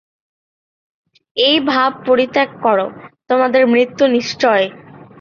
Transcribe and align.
এই 1.37 1.57
ভাব 1.69 1.91
পরিত্যাগ 2.07 2.49
কর, 2.63 2.79
তোমাদের 3.29 3.61
মৃত্যু 3.67 4.03
নিশ্চয়। 4.07 4.63